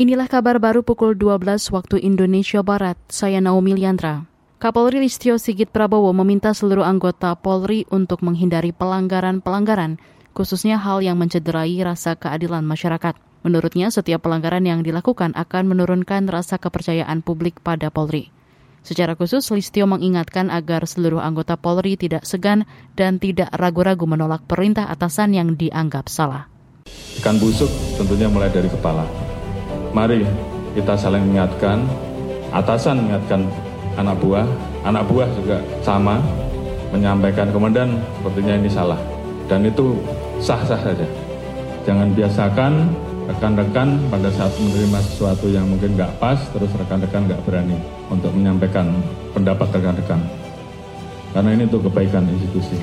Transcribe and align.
Inilah 0.00 0.32
kabar 0.32 0.56
baru 0.56 0.80
pukul 0.80 1.12
12 1.12 1.44
waktu 1.76 2.00
Indonesia 2.00 2.64
Barat. 2.64 2.96
Saya 3.12 3.36
Naomi 3.36 3.76
Liandra. 3.76 4.24
Kapolri 4.56 4.96
Listio 4.96 5.36
Sigit 5.36 5.68
Prabowo 5.68 6.16
meminta 6.16 6.56
seluruh 6.56 6.88
anggota 6.88 7.36
Polri 7.36 7.84
untuk 7.92 8.24
menghindari 8.24 8.72
pelanggaran-pelanggaran, 8.72 10.00
khususnya 10.32 10.80
hal 10.80 11.04
yang 11.04 11.20
mencederai 11.20 11.76
rasa 11.84 12.16
keadilan 12.16 12.64
masyarakat. 12.64 13.12
Menurutnya, 13.44 13.92
setiap 13.92 14.24
pelanggaran 14.24 14.64
yang 14.64 14.80
dilakukan 14.80 15.36
akan 15.36 15.68
menurunkan 15.68 16.32
rasa 16.32 16.56
kepercayaan 16.56 17.20
publik 17.20 17.60
pada 17.60 17.92
Polri. 17.92 18.32
Secara 18.80 19.12
khusus, 19.20 19.44
Listio 19.52 19.84
mengingatkan 19.84 20.48
agar 20.48 20.88
seluruh 20.88 21.20
anggota 21.20 21.60
Polri 21.60 22.00
tidak 22.00 22.24
segan 22.24 22.64
dan 22.96 23.20
tidak 23.20 23.52
ragu-ragu 23.52 24.08
menolak 24.08 24.48
perintah 24.48 24.88
atasan 24.88 25.36
yang 25.36 25.60
dianggap 25.60 26.08
salah. 26.08 26.48
Ikan 27.20 27.36
busuk 27.36 27.68
tentunya 28.00 28.32
mulai 28.32 28.48
dari 28.48 28.72
kepala 28.72 29.04
mari 29.90 30.22
kita 30.74 30.94
saling 30.94 31.22
mengingatkan, 31.30 31.82
atasan 32.54 33.02
mengingatkan 33.02 33.40
anak 33.98 34.16
buah, 34.22 34.46
anak 34.86 35.04
buah 35.10 35.28
juga 35.34 35.58
sama, 35.82 36.22
menyampaikan 36.94 37.50
komandan 37.50 37.98
sepertinya 38.18 38.54
ini 38.58 38.70
salah. 38.70 39.00
Dan 39.50 39.66
itu 39.66 39.98
sah-sah 40.38 40.78
saja. 40.78 41.06
Jangan 41.82 42.14
biasakan 42.14 42.72
rekan-rekan 43.30 43.98
pada 44.10 44.30
saat 44.30 44.54
menerima 44.58 45.00
sesuatu 45.06 45.46
yang 45.50 45.66
mungkin 45.66 45.98
nggak 45.98 46.22
pas, 46.22 46.38
terus 46.54 46.70
rekan-rekan 46.74 47.26
nggak 47.26 47.42
berani 47.42 47.78
untuk 48.10 48.30
menyampaikan 48.34 48.90
pendapat 49.34 49.66
rekan-rekan. 49.74 50.22
Karena 51.30 51.50
ini 51.54 51.62
untuk 51.66 51.86
kebaikan 51.90 52.26
institusi. 52.26 52.78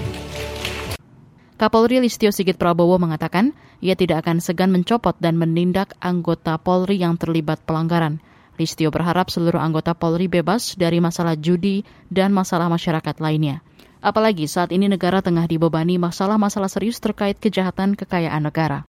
Kapolri 1.58 1.98
Listio 1.98 2.30
Sigit 2.30 2.54
Prabowo 2.54 3.02
mengatakan 3.02 3.58
ia 3.82 3.98
tidak 3.98 4.22
akan 4.22 4.38
segan 4.38 4.70
mencopot 4.70 5.18
dan 5.18 5.42
menindak 5.42 5.98
anggota 5.98 6.54
Polri 6.62 7.02
yang 7.02 7.18
terlibat 7.18 7.66
pelanggaran. 7.66 8.22
Listio 8.62 8.94
berharap 8.94 9.34
seluruh 9.34 9.58
anggota 9.58 9.98
Polri 9.98 10.30
bebas 10.30 10.78
dari 10.78 11.02
masalah 11.02 11.34
judi 11.34 11.82
dan 12.14 12.30
masalah 12.30 12.70
masyarakat 12.70 13.18
lainnya. 13.18 13.66
Apalagi 14.06 14.46
saat 14.46 14.70
ini 14.70 14.86
negara 14.86 15.26
tengah 15.26 15.50
dibebani 15.50 15.98
masalah-masalah 15.98 16.70
serius 16.70 17.02
terkait 17.02 17.42
kejahatan 17.42 17.98
kekayaan 17.98 18.46
negara. 18.46 18.86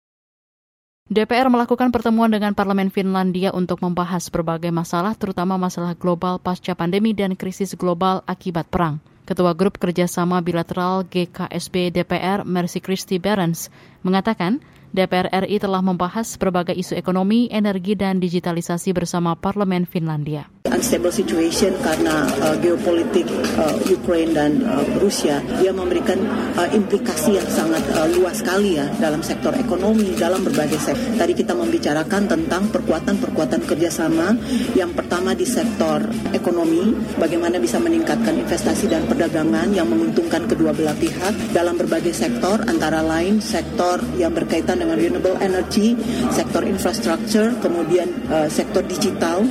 DPR 1.04 1.52
melakukan 1.52 1.92
pertemuan 1.92 2.32
dengan 2.32 2.56
Parlemen 2.56 2.88
Finlandia 2.88 3.52
untuk 3.52 3.84
membahas 3.84 4.32
berbagai 4.32 4.72
masalah, 4.72 5.12
terutama 5.12 5.60
masalah 5.60 5.92
global 5.92 6.40
pasca 6.40 6.72
pandemi 6.72 7.12
dan 7.12 7.36
krisis 7.36 7.76
global 7.76 8.24
akibat 8.24 8.72
perang. 8.72 9.04
Ketua 9.24 9.56
Grup 9.56 9.80
Kerjasama 9.80 10.44
Bilateral 10.44 11.08
GKSB 11.08 11.88
DPR, 11.88 12.44
Mercy 12.44 12.84
Christie 12.84 13.16
Berens, 13.16 13.72
mengatakan 14.04 14.60
DPR 14.94 15.26
RI 15.42 15.58
telah 15.58 15.82
membahas 15.82 16.38
berbagai 16.38 16.78
isu 16.78 16.94
ekonomi, 16.94 17.50
energi, 17.50 17.98
dan 17.98 18.22
digitalisasi 18.22 18.94
bersama 18.94 19.34
Parlemen 19.34 19.90
Finlandia 19.90 20.46
unstable 20.74 21.14
situation 21.14 21.70
karena 21.78 22.26
uh, 22.42 22.58
geopolitik 22.58 23.30
uh, 23.60 23.78
Ukraine 23.86 24.34
dan 24.34 24.58
uh, 24.66 24.82
Rusia, 24.98 25.38
dia 25.62 25.70
memberikan 25.70 26.18
uh, 26.58 26.68
implikasi 26.74 27.38
yang 27.38 27.46
sangat 27.46 27.80
uh, 27.94 28.10
luas 28.18 28.42
sekali 28.42 28.74
ya 28.80 28.90
dalam 28.98 29.22
sektor 29.22 29.54
ekonomi, 29.54 30.18
dalam 30.18 30.42
berbagai 30.42 30.82
sektor. 30.82 31.14
Tadi 31.14 31.32
kita 31.38 31.54
membicarakan 31.54 32.26
tentang 32.26 32.72
perkuatan-perkuatan 32.74 33.60
kerjasama. 33.70 34.34
Yang 34.74 34.98
pertama 34.98 35.36
di 35.38 35.46
sektor 35.46 36.02
ekonomi, 36.34 36.90
bagaimana 37.22 37.62
bisa 37.62 37.78
meningkatkan 37.78 38.34
investasi 38.34 38.90
dan 38.90 39.06
perdagangan 39.06 39.70
yang 39.70 39.86
menguntungkan 39.86 40.50
kedua 40.50 40.74
belah 40.74 40.98
pihak 40.98 41.54
dalam 41.54 41.78
berbagai 41.78 42.12
sektor, 42.12 42.58
antara 42.66 42.98
lain 42.98 43.38
sektor 43.38 43.93
yang 44.16 44.32
berkaitan 44.32 44.80
dengan 44.80 44.96
renewable 44.96 45.36
energy, 45.42 45.98
sektor 46.32 46.64
infrastructure, 46.64 47.52
kemudian 47.60 48.08
uh, 48.30 48.48
sektor 48.48 48.80
digital. 48.86 49.44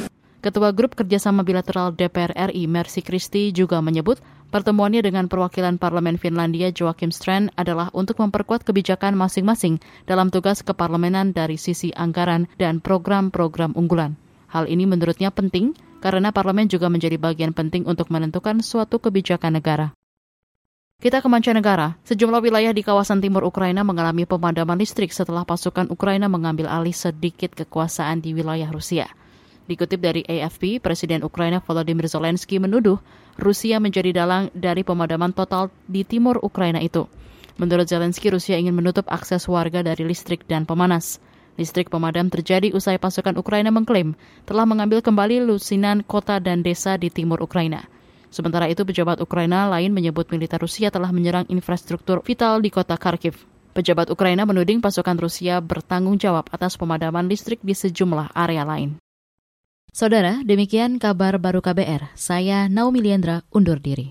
Ketua 0.44 0.76
Grup 0.76 1.00
Kerjasama 1.00 1.48
Bilateral 1.48 1.96
DPR 1.96 2.36
RI, 2.52 2.68
Mercy 2.68 3.00
Christie, 3.00 3.56
juga 3.56 3.80
menyebut 3.80 4.20
pertemuannya 4.52 5.00
dengan 5.00 5.32
perwakilan 5.32 5.80
Parlemen 5.80 6.20
Finlandia 6.20 6.68
Joachim 6.76 7.16
Strand 7.16 7.56
adalah 7.56 7.88
untuk 7.96 8.20
memperkuat 8.20 8.68
kebijakan 8.68 9.16
masing-masing 9.16 9.80
dalam 10.04 10.28
tugas 10.28 10.60
keparlemenan 10.60 11.32
dari 11.32 11.56
sisi 11.56 11.96
anggaran 11.96 12.52
dan 12.60 12.84
program-program 12.84 13.72
unggulan. 13.80 14.20
Hal 14.52 14.68
ini 14.68 14.84
menurutnya 14.84 15.32
penting 15.32 15.74
karena 16.04 16.36
parlemen 16.36 16.68
juga 16.68 16.92
menjadi 16.92 17.16
bagian 17.16 17.56
penting 17.56 17.88
untuk 17.88 18.12
menentukan 18.12 18.60
suatu 18.60 19.00
kebijakan 19.00 19.64
negara. 19.64 19.96
Kita 21.04 21.20
ke 21.20 21.28
mancanegara. 21.28 22.00
Sejumlah 22.08 22.40
wilayah 22.40 22.72
di 22.72 22.80
kawasan 22.80 23.20
timur 23.20 23.44
Ukraina 23.44 23.84
mengalami 23.84 24.24
pemadaman 24.24 24.80
listrik 24.80 25.12
setelah 25.12 25.44
pasukan 25.44 25.92
Ukraina 25.92 26.32
mengambil 26.32 26.72
alih 26.72 26.96
sedikit 26.96 27.52
kekuasaan 27.60 28.24
di 28.24 28.32
wilayah 28.32 28.72
Rusia. 28.72 29.12
Dikutip 29.68 30.00
dari 30.00 30.24
AFP, 30.24 30.80
Presiden 30.80 31.28
Ukraina 31.28 31.60
Volodymyr 31.60 32.08
Zelensky 32.08 32.56
menuduh 32.56 33.04
Rusia 33.36 33.84
menjadi 33.84 34.16
dalang 34.16 34.48
dari 34.56 34.88
pemadaman 34.88 35.36
total 35.36 35.76
di 35.92 36.08
timur 36.08 36.40
Ukraina 36.40 36.80
itu. 36.80 37.04
Menurut 37.60 37.92
Zelensky, 37.92 38.32
Rusia 38.32 38.56
ingin 38.56 38.72
menutup 38.72 39.04
akses 39.12 39.44
warga 39.52 39.84
dari 39.84 40.08
listrik 40.08 40.48
dan 40.48 40.64
pemanas. 40.64 41.20
Listrik 41.60 41.92
pemadam 41.92 42.32
terjadi 42.32 42.72
usai 42.72 42.96
pasukan 42.96 43.36
Ukraina 43.36 43.76
mengklaim 43.76 44.16
telah 44.48 44.64
mengambil 44.64 45.04
kembali 45.04 45.52
lusinan 45.52 46.00
kota 46.08 46.40
dan 46.40 46.64
desa 46.64 46.96
di 46.96 47.12
timur 47.12 47.44
Ukraina. 47.44 47.92
Sementara 48.34 48.66
itu, 48.66 48.82
pejabat 48.82 49.22
Ukraina 49.22 49.70
lain 49.70 49.94
menyebut 49.94 50.26
militer 50.34 50.58
Rusia 50.58 50.90
telah 50.90 51.14
menyerang 51.14 51.46
infrastruktur 51.54 52.26
vital 52.26 52.66
di 52.66 52.74
kota 52.74 52.98
Kharkiv. 52.98 53.38
Pejabat 53.78 54.10
Ukraina 54.10 54.42
menuding 54.50 54.82
pasukan 54.82 55.22
Rusia 55.22 55.62
bertanggung 55.62 56.18
jawab 56.18 56.50
atas 56.50 56.74
pemadaman 56.74 57.30
listrik 57.30 57.62
di 57.62 57.78
sejumlah 57.78 58.34
area 58.34 58.66
lain. 58.66 58.98
Saudara, 59.94 60.42
demikian 60.42 60.98
kabar 60.98 61.38
baru 61.38 61.62
KBR. 61.62 62.18
Saya 62.18 62.66
Naomi 62.66 63.06
Liandra 63.06 63.46
undur 63.54 63.78
diri. 63.78 64.10